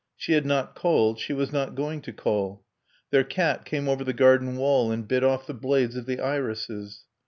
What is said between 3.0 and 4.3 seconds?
Their cat came over the